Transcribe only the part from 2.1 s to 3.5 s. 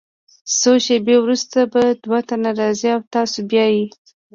تنه راځي او تاسو